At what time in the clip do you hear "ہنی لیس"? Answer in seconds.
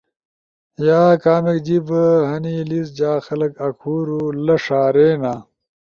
2.29-2.87